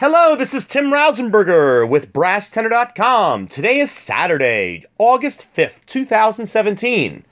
[0.00, 3.48] Hello, this is Tim Rausenberger with BrassTenor.com.
[3.48, 7.22] Today is Saturday, August 5th, 2017.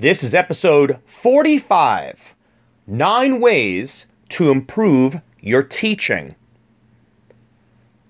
[0.00, 2.34] This is episode 45
[2.88, 6.34] Nine Ways to Improve Your Teaching.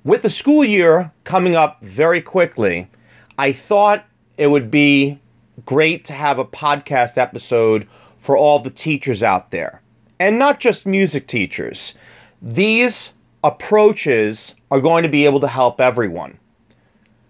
[0.02, 2.88] With the school year coming up very quickly,
[3.36, 4.06] I thought
[4.38, 5.20] it would be
[5.66, 7.86] great to have a podcast episode
[8.16, 9.82] for all the teachers out there,
[10.18, 11.92] and not just music teachers.
[12.40, 13.12] These
[13.46, 16.36] approaches are going to be able to help everyone.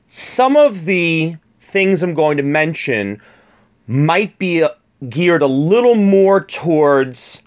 [0.07, 3.21] Some of the things I'm going to mention
[3.87, 4.71] might be uh,
[5.11, 7.43] geared a little more towards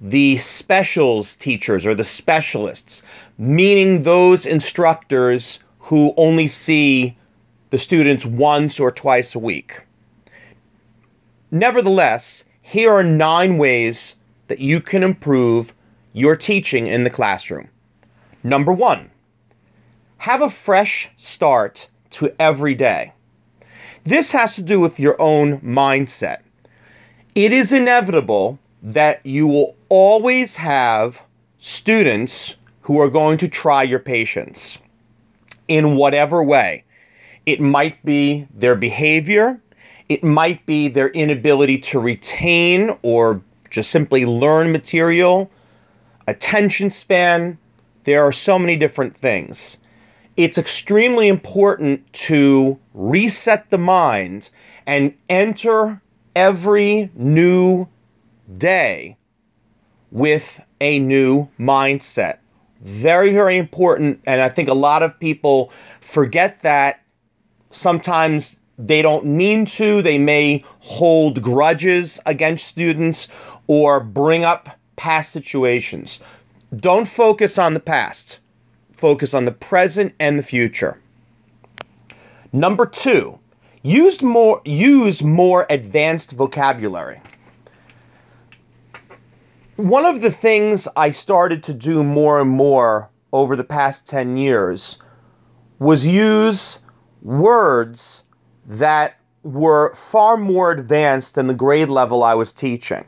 [0.00, 3.02] the specials teachers or the specialists,
[3.38, 7.16] meaning those instructors who only see
[7.70, 9.80] the students once or twice a week.
[11.50, 14.14] Nevertheless, here are nine ways
[14.46, 15.74] that you can improve
[16.12, 17.68] your teaching in the classroom.
[18.44, 19.10] Number one,
[20.18, 23.12] have a fresh start to every day.
[24.04, 26.38] This has to do with your own mindset.
[27.34, 31.22] It is inevitable that you will always have
[31.58, 34.78] students who are going to try your patience
[35.68, 36.84] in whatever way.
[37.46, 39.60] It might be their behavior,
[40.08, 43.40] it might be their inability to retain or
[43.70, 45.50] just simply learn material,
[46.26, 47.56] attention span,
[48.04, 49.78] there are so many different things.
[50.36, 54.48] It's extremely important to reset the mind
[54.86, 56.00] and enter
[56.34, 57.88] every new
[58.52, 59.16] day
[60.10, 62.38] with a new mindset.
[62.80, 64.22] Very, very important.
[64.26, 67.00] And I think a lot of people forget that
[67.70, 70.02] sometimes they don't mean to.
[70.02, 73.28] They may hold grudges against students
[73.66, 76.20] or bring up past situations.
[76.74, 78.40] Don't focus on the past,
[78.92, 80.98] focus on the present and the future.
[82.50, 83.38] Number two,
[83.82, 87.20] use more, use more advanced vocabulary.
[89.76, 94.38] One of the things I started to do more and more over the past 10
[94.38, 94.98] years
[95.78, 96.78] was use
[97.20, 98.22] words
[98.66, 103.04] that were far more advanced than the grade level I was teaching.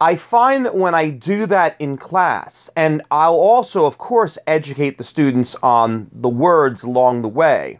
[0.00, 4.98] I find that when I do that in class, and I'll also, of course, educate
[4.98, 7.78] the students on the words along the way,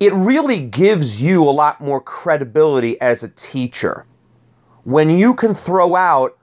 [0.00, 4.04] it really gives you a lot more credibility as a teacher.
[4.84, 6.36] When you can throw out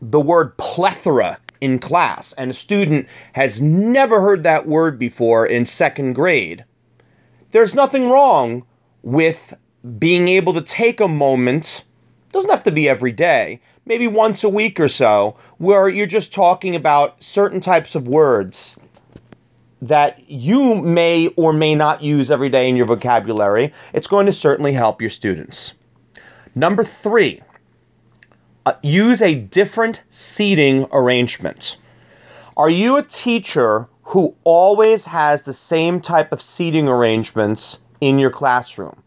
[0.00, 5.66] the word plethora in class, and a student has never heard that word before in
[5.66, 6.64] second grade,
[7.50, 8.64] there's nothing wrong
[9.02, 9.54] with
[9.98, 11.84] being able to take a moment,
[12.34, 16.34] doesn't have to be every day, maybe once a week or so, where you're just
[16.34, 18.76] talking about certain types of words
[19.82, 23.72] that you may or may not use every day in your vocabulary.
[23.92, 25.74] It's going to certainly help your students.
[26.54, 27.40] Number three,
[28.66, 31.76] uh, use a different seating arrangement.
[32.56, 38.30] Are you a teacher who always has the same type of seating arrangements in your
[38.30, 39.02] classroom?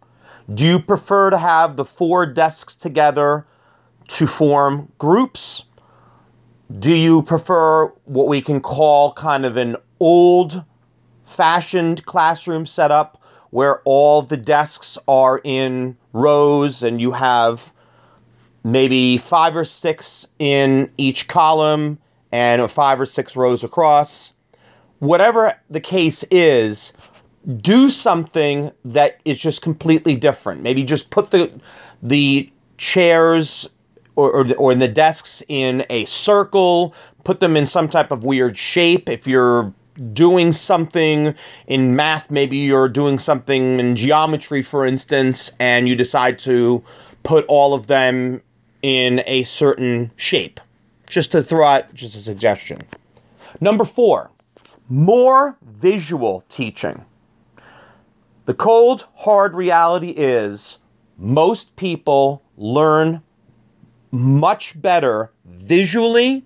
[0.54, 3.46] Do you prefer to have the four desks together
[4.08, 5.64] to form groups?
[6.80, 10.64] Do you prefer what we can call kind of an old
[11.26, 17.74] fashioned classroom setup where all the desks are in rows and you have
[18.64, 22.00] maybe five or six in each column
[22.32, 24.32] and five or six rows across?
[25.00, 26.94] Whatever the case is,
[27.62, 30.62] do something that is just completely different.
[30.62, 31.52] Maybe just put the
[32.02, 33.70] the chairs
[34.16, 36.94] or, or, or the desks in a circle,
[37.24, 39.08] put them in some type of weird shape.
[39.10, 39.74] If you're
[40.14, 41.36] doing something
[41.68, 46.84] in math, maybe you're doing something in geometry, for instance, and you decide to
[47.24, 48.42] put all of them
[48.82, 50.60] in a certain shape.
[51.08, 52.82] Just to throw out just a suggestion.
[53.62, 54.30] Number four,
[54.90, 57.04] more visual teaching.
[58.48, 60.78] The cold, hard reality is
[61.18, 63.22] most people learn
[64.10, 66.46] much better visually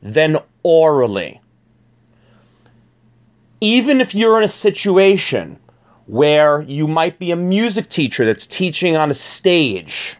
[0.00, 1.40] than orally.
[3.60, 5.58] Even if you're in a situation
[6.06, 10.16] where you might be a music teacher that's teaching on a stage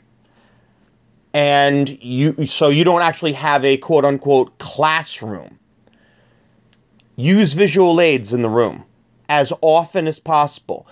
[1.33, 5.61] and you so you don't actually have a quote unquote classroom
[7.17, 8.85] use visual aids in the room
[9.29, 10.87] as often as possible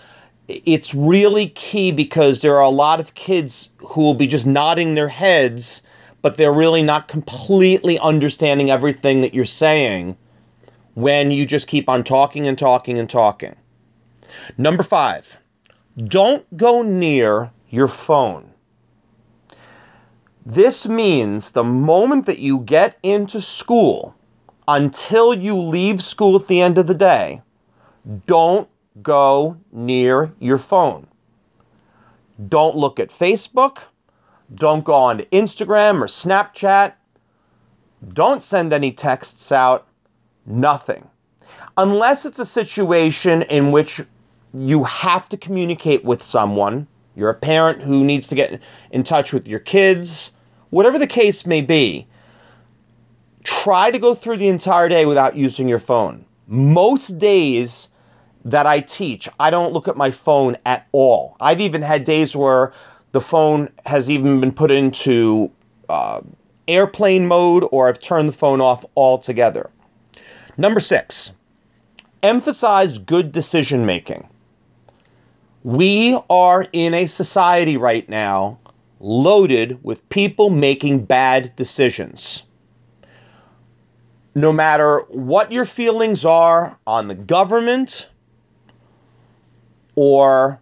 [0.49, 4.95] it's really key because there are a lot of kids who will be just nodding
[4.95, 5.83] their heads,
[6.21, 10.17] but they're really not completely understanding everything that you're saying
[10.95, 13.55] when you just keep on talking and talking and talking.
[14.59, 15.39] Number five,
[15.97, 18.51] don't go near your phone.
[20.45, 24.15] This means the moment that you get into school
[24.67, 27.43] until you leave school at the end of the day,
[28.27, 28.69] don't
[29.03, 31.07] go near your phone.
[32.49, 33.79] Don't look at Facebook.
[34.55, 36.95] Don't go on Instagram or Snapchat.
[38.13, 39.87] Don't send any texts out.
[40.45, 41.09] Nothing.
[41.77, 44.01] Unless it's a situation in which
[44.53, 48.61] you have to communicate with someone, you're a parent who needs to get
[48.91, 50.33] in touch with your kids,
[50.71, 52.07] whatever the case may be,
[53.45, 56.25] try to go through the entire day without using your phone.
[56.47, 57.89] Most days
[58.45, 61.37] that I teach, I don't look at my phone at all.
[61.41, 62.73] I've even had days where
[63.13, 65.51] the phone has even been put into
[65.89, 66.23] uh,
[66.67, 69.71] airplane mode or I've turned the phone off altogether.
[70.57, 71.33] Number six,
[72.23, 74.29] emphasize good decision making.
[75.65, 78.59] We are in a society right now
[78.99, 82.45] loaded with people making bad decisions.
[84.35, 88.09] No matter what your feelings are on the government
[89.95, 90.61] or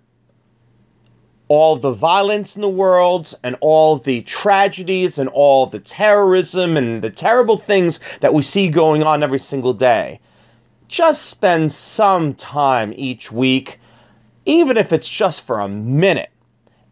[1.50, 7.03] all the violence in the world and all the tragedies and all the terrorism and
[7.03, 10.21] the terrible things that we see going on every single day,
[10.87, 13.81] just spend some time each week,
[14.47, 16.31] even if it's just for a minute,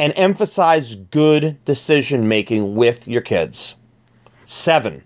[0.00, 3.76] and emphasize good decision making with your kids.
[4.44, 5.04] Seven,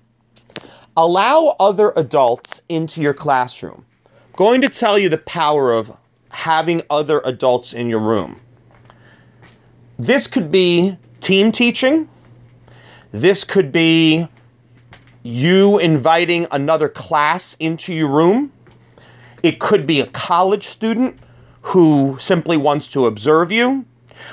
[0.96, 3.84] allow other adults into your classroom.
[4.06, 5.94] I'm going to tell you the power of
[6.32, 8.40] having other adults in your room.
[9.98, 12.08] This could be team teaching.
[13.12, 14.26] This could be
[15.22, 18.50] you inviting another class into your room.
[19.42, 21.18] It could be a college student
[21.60, 23.84] who simply wants to observe you.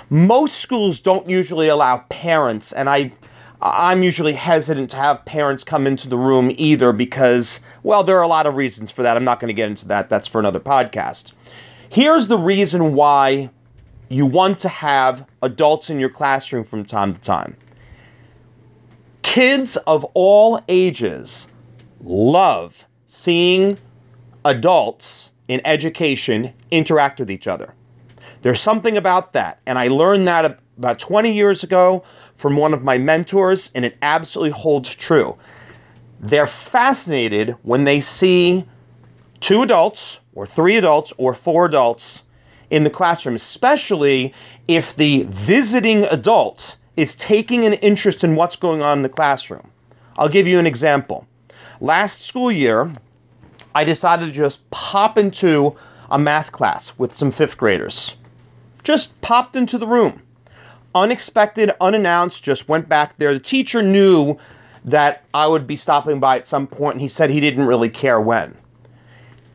[0.10, 3.12] Most schools don't usually allow parents, and I
[3.62, 8.24] I'm usually hesitant to have parents come into the room either because, well, there are
[8.24, 9.18] a lot of reasons for that.
[9.18, 10.10] I'm not going to get into that.
[10.10, 11.34] That's for another podcast.
[11.90, 13.50] Here's the reason why
[14.10, 17.58] you want to have adults in your classroom from time to time.
[19.24, 21.48] Kids of all ages
[22.02, 23.78] love seeing
[24.46, 27.74] adults in education interact with each other.
[28.44, 29.60] There's something about that.
[29.66, 32.04] And I learned that about 20 years ago
[32.36, 35.38] from one of my mentors, and it absolutely holds true.
[36.20, 38.66] They're fascinated when they see
[39.40, 42.24] two adults, or three adults, or four adults
[42.70, 44.34] in the classroom, especially
[44.70, 49.70] if the visiting adult is taking an interest in what's going on in the classroom.
[50.16, 51.28] I'll give you an example.
[51.82, 52.90] Last school year,
[53.76, 55.76] I decided to just pop into
[56.10, 58.16] a math class with some fifth graders.
[58.86, 60.22] Just popped into the room.
[60.96, 63.34] Unexpected, unannounced, just went back there.
[63.34, 64.38] The teacher knew
[64.86, 67.90] that I would be stopping by at some point, and he said he didn't really
[67.90, 68.56] care when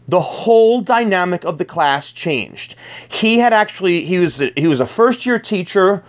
[0.07, 2.77] the whole dynamic of the class changed.
[3.09, 6.05] He had actually he was he was a first year teacher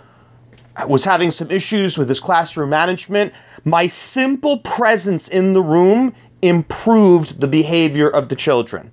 [0.88, 3.34] was having some issues with his classroom management.
[3.64, 8.92] My simple presence in the room improved the behavior of the children.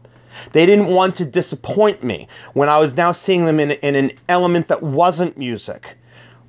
[0.52, 4.12] They didn't want to disappoint me when I was now seeing them in, in an
[4.28, 5.96] element that wasn't music,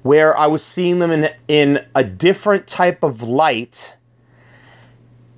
[0.03, 3.95] where I was seeing them in, in a different type of light.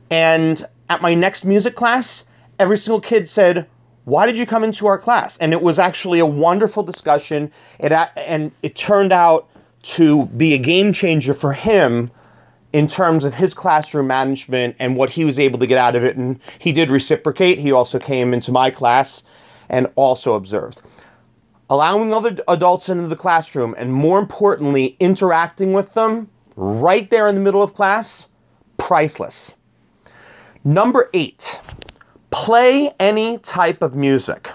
[0.09, 2.25] And at my next music class,
[2.59, 3.67] every single kid said,
[4.05, 7.51] "Why did you come into our class?" And it was actually a wonderful discussion.
[7.79, 9.47] It and it turned out
[9.83, 12.11] to be a game changer for him
[12.73, 16.03] in terms of his classroom management and what he was able to get out of
[16.03, 16.17] it.
[16.17, 17.57] And he did reciprocate.
[17.57, 19.23] He also came into my class
[19.69, 20.81] and also observed.
[21.69, 27.35] Allowing other adults into the classroom and more importantly, interacting with them right there in
[27.35, 28.27] the middle of class,
[28.77, 29.53] priceless.
[30.63, 31.61] Number eight,
[32.35, 34.49] play any type of music.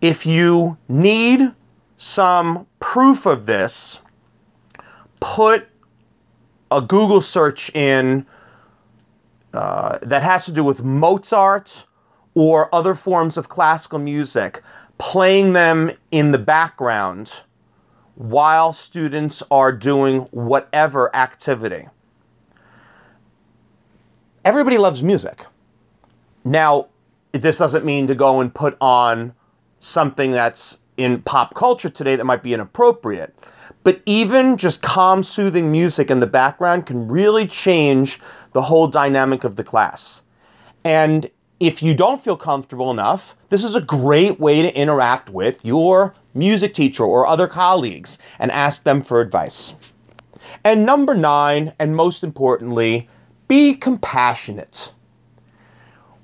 [0.00, 1.52] If you need
[1.98, 4.00] some proof of this,
[5.20, 5.68] put
[6.72, 8.26] a Google search in
[9.54, 11.86] uh, that has to do with Mozart
[12.34, 14.60] or other forms of classical music,
[14.98, 17.40] playing them in the background
[18.16, 21.86] while students are doing whatever activity.
[24.44, 25.46] Everybody loves music.
[26.50, 26.86] Now,
[27.32, 29.34] this doesn't mean to go and put on
[29.80, 33.34] something that's in pop culture today that might be inappropriate.
[33.84, 38.18] But even just calm, soothing music in the background can really change
[38.52, 40.22] the whole dynamic of the class.
[40.84, 45.64] And if you don't feel comfortable enough, this is a great way to interact with
[45.66, 49.74] your music teacher or other colleagues and ask them for advice.
[50.64, 53.08] And number nine, and most importantly,
[53.48, 54.92] be compassionate.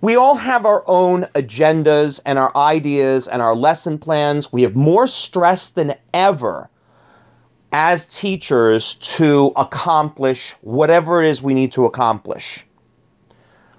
[0.05, 4.53] We all have our own agendas and our ideas and our lesson plans.
[4.53, 6.69] We have more stress than ever
[7.73, 12.67] as teachers to accomplish whatever it is we need to accomplish.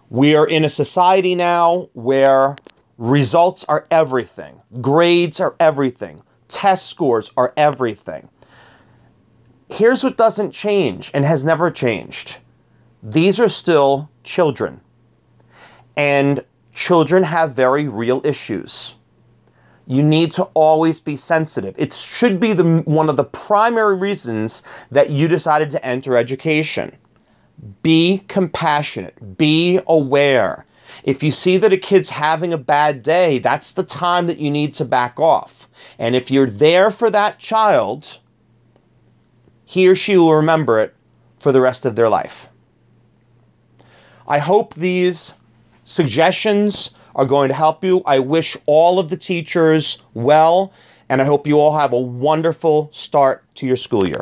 [0.09, 2.55] We are in a society now where
[2.97, 8.27] results are everything, grades are everything, test scores are everything.
[9.69, 12.39] Here's what doesn't change and has never changed
[13.03, 14.81] these are still children.
[15.97, 18.95] And children have very real issues.
[19.87, 21.75] You need to always be sensitive.
[21.77, 26.95] It should be the, one of the primary reasons that you decided to enter education.
[27.83, 30.65] Be compassionate, be aware.
[31.03, 34.51] If you see that a kid's having a bad day, that's the time that you
[34.51, 35.69] need to back off.
[35.99, 38.19] And if you're there for that child,
[39.65, 40.93] he or she will remember it
[41.39, 42.49] for the rest of their life.
[44.27, 45.33] I hope these
[45.85, 48.01] suggestions are going to help you.
[48.05, 50.73] I wish all of the teachers well,
[51.07, 54.19] and I hope you all have a wonderful start to your school year.